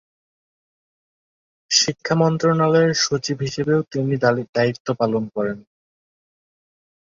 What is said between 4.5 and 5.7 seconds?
দায়িত্ব পালন করেন।